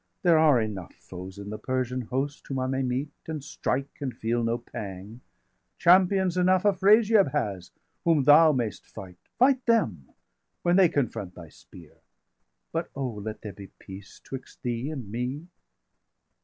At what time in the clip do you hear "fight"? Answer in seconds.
8.87-9.17, 9.37-9.63